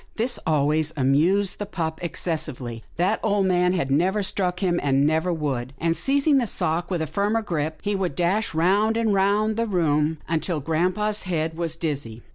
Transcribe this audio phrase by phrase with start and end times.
[0.15, 2.83] "This always amused the pup excessively.
[2.95, 7.03] That old man had never struck him, and never would, and, seizing the sock with
[7.03, 11.75] a firmer grip, he would dash round and round the room until grampa's head was
[11.75, 12.23] dizzy.